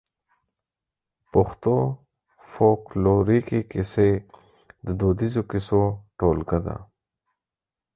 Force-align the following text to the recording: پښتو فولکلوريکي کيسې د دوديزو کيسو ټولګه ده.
پښتو 1.31 1.75
فولکلوريکي 2.51 3.61
کيسې 3.71 4.09
د 4.85 4.87
دوديزو 4.99 5.41
کيسو 5.51 5.81
ټولګه 6.17 6.59
ده. 6.65 6.75